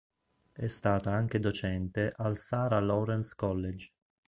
È 0.51 0.65
stata 0.65 1.11
anche 1.11 1.39
docente 1.39 2.11
al 2.15 2.35
Sarah 2.35 2.79
Lawrence 2.79 3.35
College. 3.37 3.91